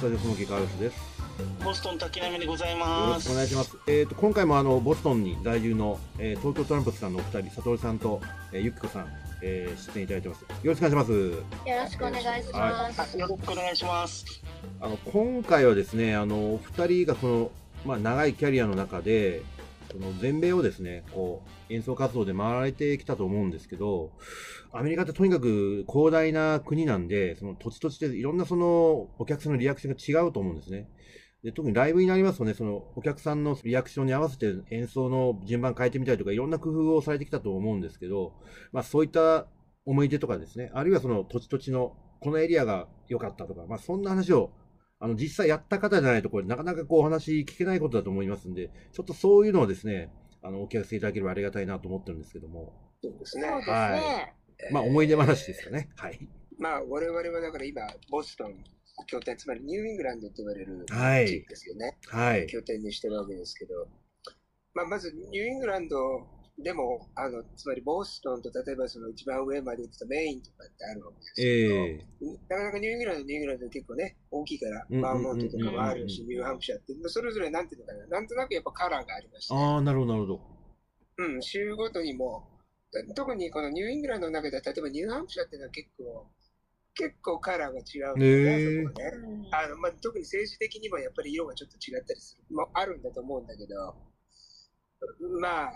[0.00, 0.96] スタジオスモーキーカールスです。
[1.62, 3.24] ボストン滝波でございよろます。
[3.24, 3.76] しくお願いします。
[3.86, 9.08] えっ、と、今回もあの、ボストンに在住の、えー東京トランプスさんのお二人、佐藤さんと、えーゆきこさん、
[9.42, 10.40] えー出演いただいてます。
[10.40, 11.12] よろしくお願いします。
[11.12, 13.18] よろしくお願いします。
[13.18, 14.24] よろしくお願いします。
[14.80, 17.50] あの、今回はですね、あの、お二人がその、
[17.84, 19.42] まあ、長いキャリアの中で、
[19.90, 24.12] その全米をですね、こう、演奏活動で回られてきたと思うんですけど、
[24.72, 30.88] アメリカってとにかく広大な国なんで、その土地土地でいろんなそのお客さんのリアクションが違うと思うんですね。
[31.42, 38.34] で特にライブになりますとね、そのお客さんのリアクションに合わせて演奏の順番変えてみたりとか、いろんな工夫をされてきたと思うんですけど、
[38.72, 39.46] まあそういった
[39.86, 44.50] 思い出とかですね、あるいはその土地土地のこのエリアが良かったとか、まあそんな話を
[45.00, 53.48] あの、実際やった方じゃないと、これ、なかなかこう、お話聞けないことだと思いますんで、ちょっとそういうのをですね、あの、お聞かせいただければありがたいなと思ってるんですけども、そうですね。
[53.48, 54.34] はね。
[54.70, 55.88] まあ、思い出話ですかね。
[55.96, 56.28] はい。
[56.58, 58.62] まあ、我々はだから今、ボストン
[59.06, 61.96] 拠点、つまりニューイングランドと言われるはい地域ですよね。
[62.08, 62.46] はい。
[62.46, 63.88] 拠点にしてるわけですけど、
[64.74, 65.96] まあ、まずニューイングランド
[66.62, 72.38] でも、あの、つまりボストンと例えばその一番上まで行くとメインとかってあるわけですけど、ええ。
[72.48, 80.40] なかなかニューイングランド、ニューイングランド結構ね、大きいから、バーモントとかもあるし、うんニューハンプシャーって、それぞれなんていうのかな、なんとなくやっぱカラーがありまして、ああ、なるほど、なるほど。
[81.18, 82.48] うん、州ごとにも、
[83.14, 86.26] 特にこのニューイングランドの中では、例えばニューハンプシャーっていうのは結構、
[86.94, 89.48] 結構カラーが違うんだよね、そね。
[89.52, 93.94] あのまあ、特に政治的にもやっぱり色がちょっと違ったりするもあるんだと思うんだけど、
[95.40, 95.72] まあ、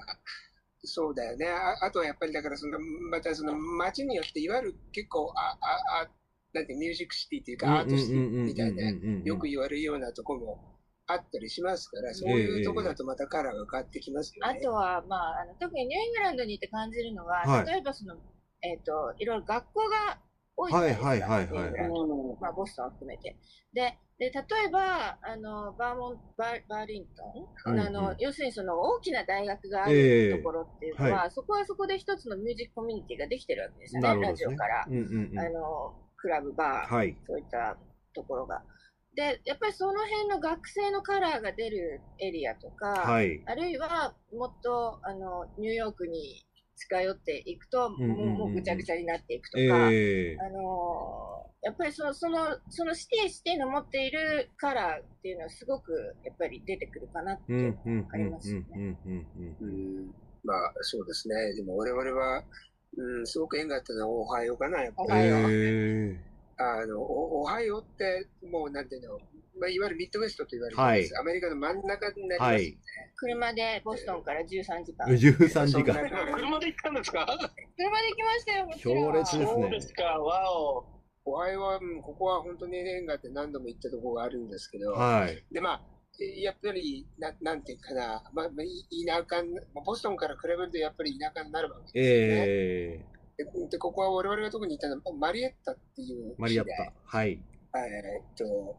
[0.85, 1.47] そうだよね。
[1.47, 2.79] ああとはやっぱりだからその、
[3.11, 6.11] またその街によっていわゆる結構、あ、あ、あ、
[6.53, 8.91] なんてミュージックシティっていうかアートシティみたいな、
[9.25, 14.59] よく言われるようなとこもあったりしますから、そういうとこだとまたカラーが変わってきますよね。
[14.59, 18.17] あとは、まあ、あの特にニューイングランドにいて感じるのは、はい例えばその、
[18.63, 20.19] えっ、と、いろいろ学校が
[20.57, 21.07] 多いじゃはい、ないですか。
[21.07, 21.75] はい、はい、ニューイングはい。
[21.75, 23.37] ランドまあ、ボストンを含めて。
[23.73, 34.85] で、で例えば、あの、バーモンバー、バーリントン、うんあの、要するにその大きな大学があええるところっていうのは、はそこはそこで一つのミュージックコミュニティができてるわけですよね、ねジオから。。
[34.89, 35.39] うん、うん、うん。
[35.39, 37.17] あの、クラブ、バー、はい。
[37.27, 37.77] そういった
[38.15, 38.63] ところが。
[39.17, 43.43] で、やっぱりその辺の学生のカラーが出るエリアとか、はい。
[43.47, 46.45] あるいはもっとあのニューヨークに
[46.77, 59.57] 近寄っていくと、んうんうんうんもうもうぐちゃぐちゃになっていくとか、ええあのやっぱりそのそのそのシティシティの持っているカラーっていうのはすごくやっぱり出てくるかなって、うん、うん、うん、ありますよねうん、うん、うん。
[59.61, 59.67] う
[60.03, 60.15] ん
[60.45, 61.55] まあ、そうですね。
[61.55, 62.45] でも我々は、
[62.97, 65.09] うん、すごく縁があったのはオハイオかな、やっぱり。
[65.09, 66.21] オハイオえ
[66.57, 69.19] あの、オオハイオって、もうなんていうの、
[69.59, 72.53] まあ、いわゆるミッドウェストと言われるんです、アメリカの真ん中になります。
[72.53, 72.79] はい。
[73.17, 74.47] 車でボストンから13
[74.85, 75.95] 時間え13時間。
[76.35, 77.27] 車で行ったんですか？
[77.77, 80.85] 車で行きましたよ強烈ですねそうですか、わお。
[81.27, 85.45] オハイオは、うんここは本当に縁があって何度も行ったところがあるんですけど、はい。
[85.53, 85.81] で、まあ、
[86.21, 88.53] えやっぱり、ななんていうかな、まあ、田
[89.37, 92.45] 舎に、まあボストンから比べるとやっぱり田舎になるわけですよね。
[92.47, 96.93] ええでで、ここは我々が特に行ったのはマリエッタっていうマリアッタ。
[97.05, 97.33] はい。
[97.33, 98.77] えーっと、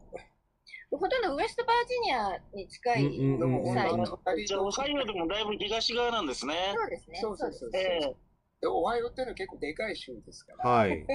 [0.90, 3.02] ほとんどウエストバージニアに近い、
[3.74, 6.54] サイド本当に隣じゃあ、オハイオでもだいぶ東側なんですね。
[6.74, 7.18] そうですね。
[7.20, 7.80] そうそうそうそう。
[7.82, 8.16] ええ。
[8.60, 11.06] で、オハイオっていうのは結構でかい州ですから、はい。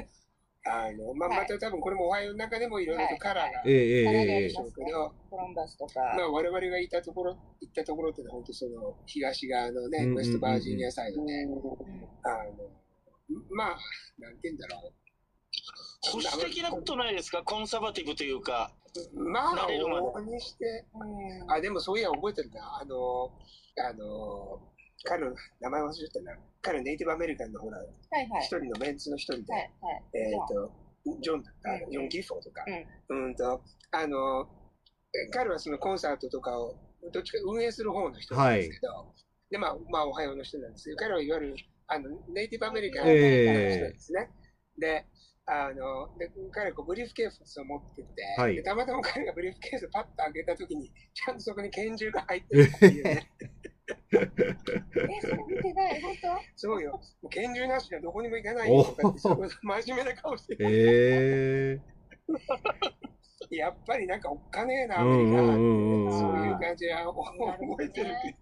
[0.66, 1.40] あの、まあ、はい。
[1.40, 4.42] また多分これもオハイオの中でもいろいろとカラーがえええええ。
[4.44, 11.52] でしょりますねうけど、コロンバスとか、まあ、我々がいたところ、行ったところっていうのは本当その東側のね、ウェストバージニアサイドで、うん。
[12.24, 12.70] あの、
[13.56, 13.78] まあ、
[14.20, 14.92] なんて言うんだろ
[16.04, 17.42] 保守的なことないですか？
[17.44, 18.76] コンサバティブというか。
[18.96, 19.30] う。
[19.30, 22.80] まあ、往々にして、うんあ、でもそういや覚えてるな。
[22.82, 23.32] あの、
[23.78, 24.60] あの、
[25.04, 26.38] 彼の名前忘れちゃったな。
[26.62, 27.88] 彼はネイティブアメリカンのほら、はい
[28.30, 28.48] はい一。
[28.48, 30.04] 人のメンツの一人で、はいはい。
[30.14, 30.72] えっ、と、
[31.22, 32.66] ジョンだった、うんジョン・ギフォーとか、
[33.10, 34.48] ううんと、あの、
[35.32, 36.76] 彼はそのコンサートとかを、
[37.12, 39.14] どっちか運営する方の人なんですけど、
[39.50, 41.56] で、まあ、まあ、おはようの人なんですけど、彼はいわゆる、
[41.88, 44.30] あの、ネイティブアメリカンの人なんですね。
[44.78, 45.06] で、
[45.54, 48.08] あの、で、彼はこうブリーフケースを持ってて、
[48.38, 48.56] はい。
[48.56, 53.30] でたまたま彼がブリーフケースをパッと開けたときに、ちゃんとそこに拳銃が入ってるっていうね。
[54.14, 54.30] え、
[55.20, 56.02] それ見てない？
[56.02, 56.28] 本当？
[56.56, 56.92] そうよ。
[56.94, 58.82] もう拳銃なしではどこにも行かないよ。
[58.82, 59.50] とかって、すごい
[59.84, 61.82] 真面目な顔してる。
[63.52, 63.56] え。
[63.58, 66.18] やっぱりなんかおっかねえな、アうんメリカ。
[66.18, 68.16] そういう感じは覚えてる。
[68.24, 68.38] けね。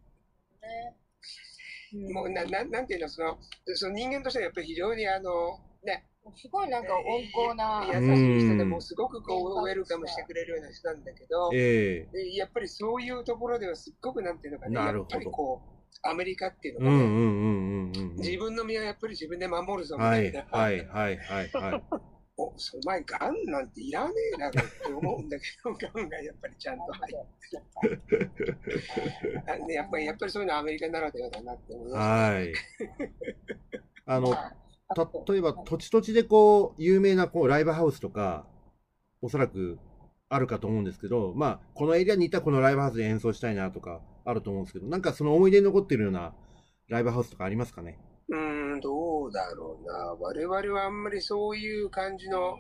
[2.08, 3.40] ど、もうなななんていうのその、
[3.74, 6.06] その人間としてはやっぱり非常にあの、ね、
[6.36, 7.84] すごいなんか温厚な。
[7.88, 15.70] 優しい人でもうすごくこうウェルカムしてくれるような人なんだけどー、、ええでやっぱりそういうところではすっごくなんていうのかね、なるほどやっぱりこう、
[16.04, 18.16] アメリカっていううのがね、んうんうんうんうん。
[18.18, 21.84] 自分の身はやっぱり自分で守るぞみはいたいな、はいはいはいはい。
[22.38, 24.60] お、その前ガンなんていらねえなって
[24.94, 29.74] 思うんだけど、 ガンがやっぱりちゃんと入って。
[29.74, 32.10] やっぱり、やっぱりそういうのはアメリカならではだなって思いました。
[32.10, 32.54] はい。
[34.06, 34.34] あの、
[35.28, 38.46] 例えば土地土地でこう、有名なこう、ライブハウスとか、
[39.22, 39.78] おそらく
[40.30, 46.34] あるかと思うんですけど、まあ、このエリアにいたらこのライブハウスで演奏したいなとか、あると思うんですけど、なんかその思い出に残ってるような
[46.88, 48.00] ライブハウスとかありますかね？
[48.30, 50.16] うーん、どうだろうな。
[50.20, 52.58] 我々はあんまりそういう感じの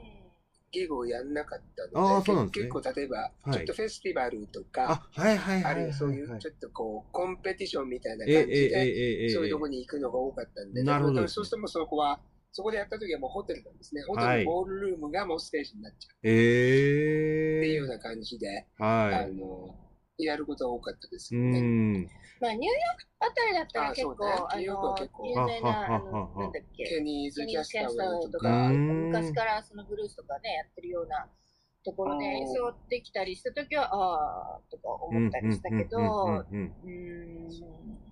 [0.72, 2.70] ギグをやんなかったので、あーそうなんですね。
[2.70, 3.54] 結構例えば、はい。
[3.54, 11.28] ちょっとフェスティバルとか、あ、はいはいはいはい、あるいはそういはいうちょっとこう、コンペティションみたいな感じで、えええそういうとこに行くのが多かったんで、なるほど。
[11.28, 12.20] そうしてもそこは、
[12.52, 14.02] そこでやった時はもうホテルなんですね。
[14.08, 16.16] ホテルはいのボールルームがもうステージになっちゃう。
[16.24, 19.34] ええっていうような感じで、あはい。
[19.34, 19.76] の、
[20.24, 21.60] やることが多かったですうよね。
[21.62, 22.10] ん。
[22.40, 31.28] まあ、ニューヨークあたりだったらあ結構、あニューヨークはの結構、有名な、あの、なんだっけ、ケニーズ・キャスターとか、昔からそのブルースとかね、やってるような
[31.84, 32.32] ところでうん。
[32.32, 36.46] 演奏できたりしたときは、ああ、とか思ったりしたけど、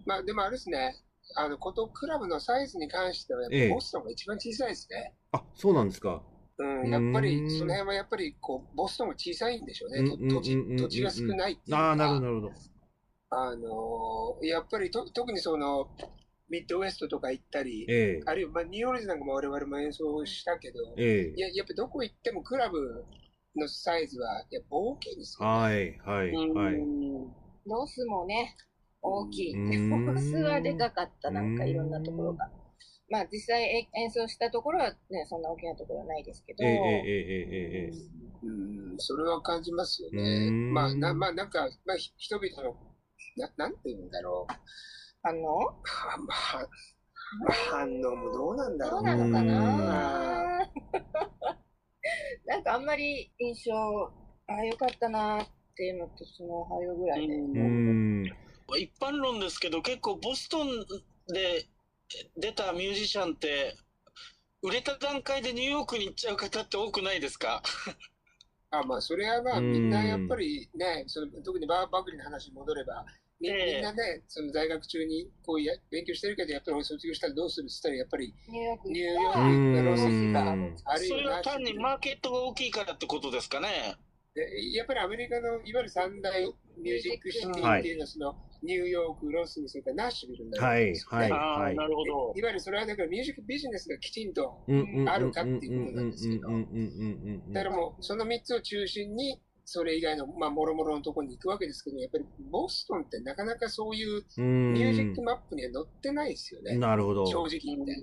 [0.06, 0.96] まあでもあれですね、
[1.36, 5.14] あの、ことクラブのサイズに関しては、やっぱボストンが一番小さいですね。
[5.32, 6.22] あ、そうなんですか。
[6.60, 12.54] うん、やっぱりうんその辺はやっぱりこうボストンが小さいんでしょうね、土地土地が少ないっていうか、ああ、なるほど、なるほど。
[13.30, 15.90] あのーやっぱりと特にその
[16.50, 23.06] ミッドウェストとか行ったり、えあるいはまあニューオーリンズなんかも我々も演奏したけど、ええいややっぱどこ行ってもクラブ
[23.56, 25.58] のサイズはやっぱ大きいですえよ、ね。
[25.58, 26.76] はい、はい、はい。
[27.66, 28.56] ロスもね、
[29.02, 29.54] 大きい。
[29.54, 32.50] うんロスはでかかった、なんかいろんなところが。
[33.10, 36.64] まあ実際演奏したところはね、そんな大きなところはないですけど。
[36.64, 36.82] ええええ
[37.86, 40.52] ええうん、それは感じますよね。
[40.52, 42.76] まあ、な、まあなんか、まあ人々の、
[43.36, 44.54] な、なんて言うんだろう。
[45.24, 50.70] あのまあ、反応もどうなんだろうどうなのかな？
[52.46, 53.74] なんかあんまり印象、
[54.48, 58.32] ああよかったなっていうのと、そのおはようぐらいで、ね。
[58.78, 60.68] 一般論ですけど、結構ボストン
[61.28, 61.66] で
[62.38, 63.76] 出たミュージシャンって、
[64.62, 67.62] 売れた段階でニューヨークに行っちゃう方って多くないですか？
[68.72, 69.72] あまあ、それはまあ、うん。
[69.72, 73.06] みんなやっぱりね、その特にバークリーの話に戻れば、
[73.40, 78.90] みんなね、その大学中にこうや勉強してるけど、やっぱり俺卒業したらどうするって言ったら、やっぱりニューヨーク。
[78.90, 80.76] ニューヨ行ったークうんロス行ったうん。
[80.86, 83.96] あるいそれはは単にマーケットが大きいからってことですかね？
[84.38, 86.46] でやっぱりアメリカのいわゆる三大
[86.78, 91.24] ミュージックシティっていうのは、そのニューヨーク、ロス、それからナッシュビルになるんですよね。
[91.24, 92.34] はいああ、はいなるほど。
[92.36, 94.64] いわゆるそれはだからミュージックビジネスがきちんと、
[95.08, 106.78] あるかっていうことなんですけどうんうんうんうんうんうんだからもうその3つを中心に、それ以外の、まあ、もろもろのところに行くわけですけど、やっぱりボストンってなかなかそういううんミュージックマップには載ってないですよね。
[106.78, 107.26] なるほど。
[107.26, 107.94] 正直言って。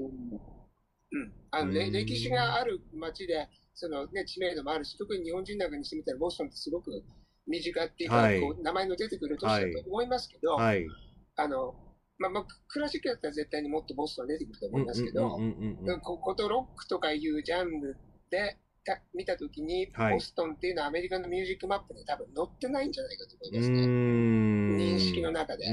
[1.13, 1.33] うん。
[1.53, 7.03] あの、うんれ歴史がある街で、そのね、知名度もあるし、特に日本人なんかにしてみたら、ボストンってすごく
[7.47, 10.87] 身近っていうか、はいこう名前の出てくる都市だと思いますけど、はい。
[11.37, 11.75] あの、
[12.19, 15.39] まあ、まあ、クラシックだったら絶対にもっとボストン出てくると思いますけど、
[16.03, 17.97] こことロックとかいうジャンル
[18.31, 23.87] でた見たときに、はいボストンっていうのはアメリカのミュージックマップに多分載ってないんじゃないかと思ういますね。
[24.95, 25.67] 認識の中で。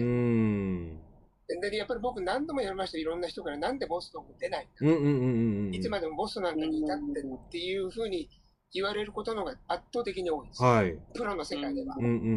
[1.59, 5.75] で、やっぱり僕何度もやりました、いろんな人からなんでボストン出ないうんうんうんうんうん。
[5.75, 8.29] いつまでもボストンなんかにいたってっていうふうに
[8.73, 10.63] 言われることの方が圧倒的に多いです。
[10.63, 10.97] はい。
[11.13, 12.05] プロの世界ではうん。
[12.05, 12.29] うんうんうう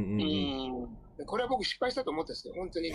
[0.83, 0.85] ん。
[0.85, 0.99] ん。
[1.17, 2.93] でこれは僕失敗したと思ったんですよ、本当に。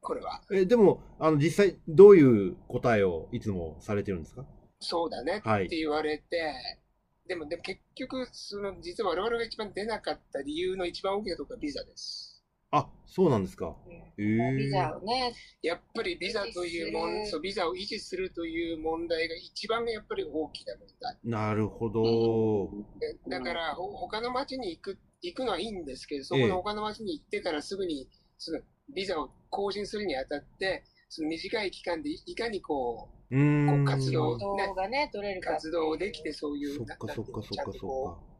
[0.00, 0.42] これは。
[0.52, 4.44] え、でも、あの、実際、どういう答えをいつもされてるんですか？
[4.80, 6.52] そうだねはいって言われて、
[7.26, 12.33] でも、でも結局、その、実は我々が一番出なかった理由の一番大きなところはビザです。
[12.76, 13.76] あ、そうなんですか。
[14.18, 14.56] へえ。
[14.56, 21.18] ビザをね、やっぱりビザというもん、そう、ビザを維持するという問題が一番やっぱり大きな問題。
[21.22, 22.68] なるほど。
[22.98, 28.58] でだから、ほ他の町に行く、行くのはいいんですけど、そこええの他の町に行ってからすぐに、その、
[28.92, 33.66] ビザを更新するにあたって、その短い期間でいいかにこうーん。
[33.68, 35.52] こう活動動がね、取れるう、か。
[35.52, 38.33] 活動できてそういう、そっなかそっかそっかそとこう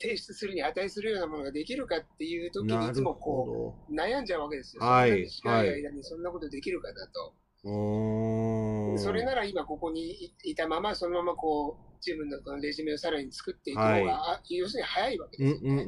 [0.00, 2.50] 提出するに値するようなものができるかっていう。
[2.50, 4.82] 時にいるもこほう、悩んじゃうわけですよ。
[4.82, 7.34] はいそんな短い間にそんなことできるかだと。
[7.64, 15.84] それなら今ここにいいたまま、そのままこう、自分のこのレジュメをさらに作っていく方が、はいあ要するに早いわけうんですよね。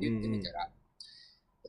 [0.00, 0.70] 言ってみたら。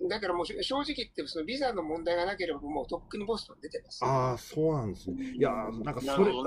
[0.09, 4.03] だからもうし正直言って、そのビザの問題がなければ、もうとっくにボストン出てます。
[4.03, 5.17] ああ、そうなんですね。
[5.37, 6.41] いやー、なんかなそれ、ね。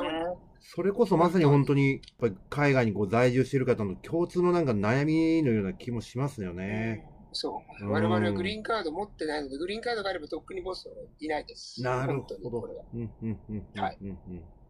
[0.60, 7.04] それこそまさに本当に、やっぱり海外にこう在住している方の共通のなんか悩みのような気もしますよね。
[7.32, 7.88] そうう。
[7.88, 10.92] ん我々はグリーンカード持ってないので、グリーンカードがあればとっくにボストン
[11.24, 11.82] いないです。
[11.82, 12.82] なる本当にほどこれは。
[12.92, 14.18] うんうんうんうんうんはいうん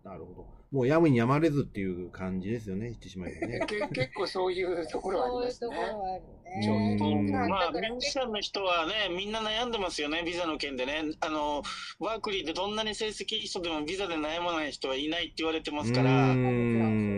[0.04, 0.46] なるほど。
[0.70, 3.61] もうやむにやまれずっていう感じですよね、言ってしまえばね。
[3.66, 5.90] け結構そういうところはありますねそういうとこ。
[5.90, 6.23] ろはある
[6.62, 6.96] ちょっね。
[6.99, 11.02] とうんまあ、ミュージシャンの人はね、みんな悩んでますよね、ビザの件でね。
[11.20, 11.62] あの、
[11.99, 16.32] ワークリーでどんなに成績いい人でもビザで悩まない人はいないって言われてますから。
[16.32, 17.13] うん。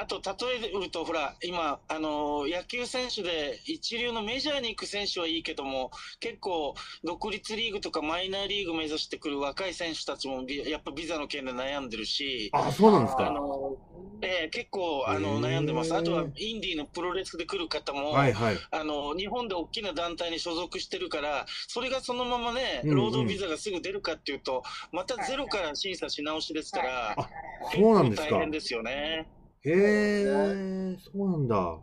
[0.00, 5.90] あと、例えると、ほら、今、あの、野球選手で一流のメジャーに行く選手はいいけども、
[6.20, 13.30] 結構、独立リーグとかマイナーリーグ目指してくる若い選手たちもビ、やっぱビザの件で悩んでるし、あ、そうなんですあか。
[13.30, 13.76] の、
[14.22, 15.92] えー結構、あへの、ー悩んでます。
[15.94, 18.56] あとは、インディーのプロレスで来る方も、はいはい。
[18.70, 24.62] あの、日本で大きな団体に所属してるから、それがそのままね、うんうん労働ビザがすぐ出るかっていうと、
[24.92, 27.28] またゼロから審査し直しですから、あ
[27.74, 28.50] そうなんですか結構大変。
[28.50, 29.28] ですよね。
[29.70, 31.78] へえ、そうなんだ。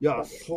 [0.00, 0.56] いや、そ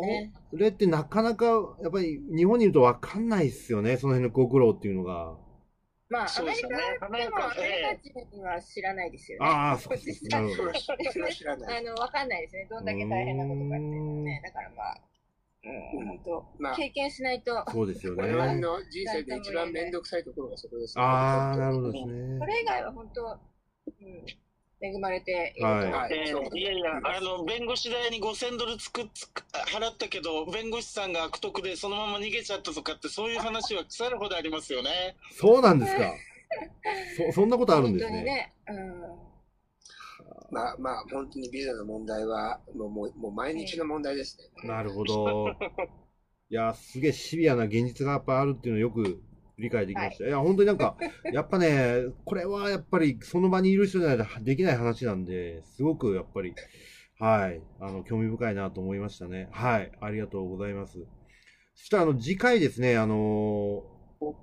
[0.56, 5.36] れってなかなか、やっぱり日本にいるとわかんないっすよね、その辺のご苦労っていうのが。
[6.08, 7.30] まあ、アメリカでも、アメリ
[8.12, 9.46] カ人は知らないですよね。
[9.46, 10.72] ああ、 そうです実なるほど。
[10.72, 11.78] 際それはそれは知らない。
[11.78, 12.66] あの、わかんないですね。
[12.70, 14.40] どんだけ大変なことかっていうね。
[14.44, 15.00] だからまあ、
[15.66, 18.60] うん、本当、まあ経験しないと、そうですよ我々ね。
[18.60, 22.46] の人生で一番面倒くさいところがそこです、ああ、なるほどですそね。
[22.46, 23.40] れ以外は本当、
[23.86, 24.24] うん、
[24.84, 25.66] 恵まれていると。
[25.66, 35.16] はいえそうーいやいや、あの、弁護士代に5000ドルつくつく払ったけど、弁護士さんが悪徳でそのまま逃げちゃったとかって、そういう話は腐るほどありますよね。
[35.32, 36.12] そうなんですか。
[37.16, 38.22] そ、そんなことあるん本ですね。
[38.24, 38.52] ね。
[38.68, 39.24] うん。
[40.50, 44.68] まあまあ、本当にビザの問題は、もうもうもう毎日の問題ですね。
[44.68, 45.46] なるほど。
[46.50, 49.22] いや、すげえシビアな現実がやっぱあるっていうのをよく
[49.58, 50.26] 理解できました。
[50.26, 50.96] い、や、本当になんか、
[51.32, 56.54] やっぱね、これはやっぱりその場にいる人じゃないとできない話なんで、すごくやっぱり、
[57.18, 59.48] はい、あの、興味深いなと思いましたね。
[59.52, 60.98] はい、ありがとうございます。
[61.74, 63.94] そしたら、あの、次回ですね、あのー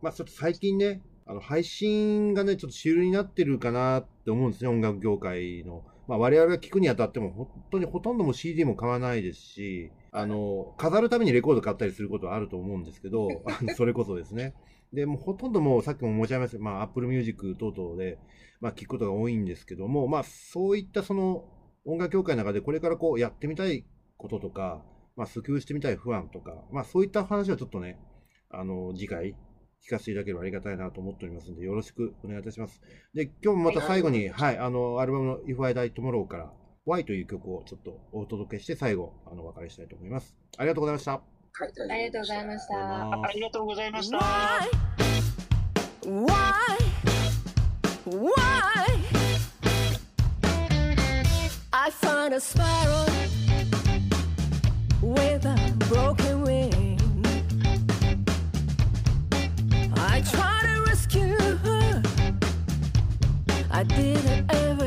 [0.01, 5.83] まあ、ちょっと最近ね、あの、配信がね、ちょっと主流になってるかなって思うんですね、音楽業界の。
[6.07, 13.29] まあ、我々が聞くにあたっても、本当にほとんども CD も買わないですし、あの、飾るためにレコード買ったりすることはあると思うんですけど、
[13.75, 14.53] それこそですね。
[14.93, 18.19] で、もうほとんどもうさっきも申し上げましたまあ、Apple Music 等々で、
[18.59, 21.45] まあ、聞くことが多いんですけども、まあ、そういったその
[21.85, 23.85] 音楽業界の中でこれからこうやってみたい
[24.17, 24.83] こととか、
[25.15, 27.97] まあ、訴求してみたい不安とか、まあ、そういった話をちょっとね、
[28.49, 29.35] あの、次回、
[29.83, 32.81] 聞かせていただければありがたいなと思っておりますので、よろしくお願いいたします。
[33.13, 36.53] で、今日もまた最後に、はい、あの、アルバムの If I Die Tomorrow から
[36.85, 40.35] Y という曲をちょっとお届けして、最後、あの、お別れしたいと思います。
[40.57, 41.40] ありがとうございました。
[41.58, 43.08] はい、ありがとうございましありがとうございた。
[43.08, 44.18] ますありがとうございました。
[46.06, 46.76] Why?
[48.06, 48.86] Why?
[51.72, 53.06] I find a sparrow
[55.02, 55.56] with a
[55.90, 56.98] broken wing.
[59.96, 62.02] I try to rescue her.
[63.70, 64.79] I did everything.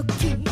[0.00, 0.49] You looking.